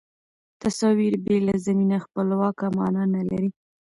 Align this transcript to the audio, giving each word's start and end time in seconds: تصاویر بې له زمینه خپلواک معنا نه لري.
تصاویر 0.61 1.13
بې 1.25 1.37
له 1.47 1.55
زمینه 1.65 1.97
خپلواک 2.05 2.57
معنا 2.77 3.03
نه 3.15 3.21
لري. 3.29 3.49